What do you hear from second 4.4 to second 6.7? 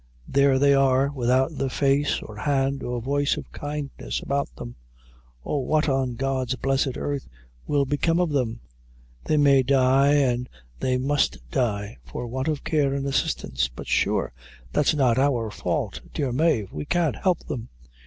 them. Oh, what on God's